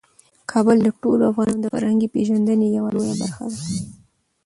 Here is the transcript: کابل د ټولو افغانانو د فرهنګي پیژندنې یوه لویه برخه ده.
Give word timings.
کابل 0.51 0.77
د 0.83 0.87
ټولو 1.01 1.23
افغانانو 1.31 1.61
د 1.63 1.67
فرهنګي 1.73 2.07
پیژندنې 2.15 2.67
یوه 2.77 2.89
لویه 2.95 3.15
برخه 3.21 3.45
ده. 3.51 3.57